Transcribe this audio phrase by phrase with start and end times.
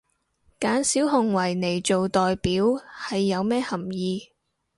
[0.59, 2.51] 揀小熊維尼做代表
[3.09, 4.31] 係有咩含意？